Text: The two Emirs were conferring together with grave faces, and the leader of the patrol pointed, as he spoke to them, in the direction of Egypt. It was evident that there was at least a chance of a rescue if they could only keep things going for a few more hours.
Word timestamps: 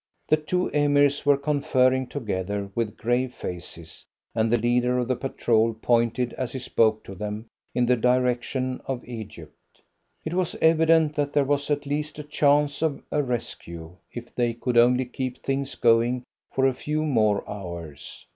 The 0.27 0.37
two 0.37 0.69
Emirs 0.73 1.27
were 1.27 1.37
conferring 1.37 2.07
together 2.07 2.71
with 2.73 2.97
grave 2.97 3.35
faces, 3.35 4.03
and 4.33 4.51
the 4.51 4.57
leader 4.57 4.97
of 4.97 5.07
the 5.07 5.15
patrol 5.15 5.75
pointed, 5.75 6.33
as 6.39 6.53
he 6.53 6.57
spoke 6.57 7.03
to 7.03 7.13
them, 7.13 7.45
in 7.75 7.85
the 7.85 7.95
direction 7.95 8.81
of 8.87 9.05
Egypt. 9.07 9.53
It 10.25 10.33
was 10.33 10.55
evident 10.59 11.13
that 11.13 11.33
there 11.33 11.43
was 11.43 11.69
at 11.69 11.85
least 11.85 12.17
a 12.17 12.23
chance 12.23 12.81
of 12.81 13.03
a 13.11 13.21
rescue 13.21 13.95
if 14.11 14.33
they 14.33 14.55
could 14.55 14.75
only 14.75 15.05
keep 15.05 15.37
things 15.37 15.75
going 15.75 16.23
for 16.51 16.65
a 16.65 16.73
few 16.73 17.05
more 17.05 17.47
hours. 17.47 18.25